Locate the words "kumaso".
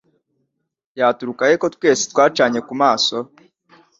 2.67-3.17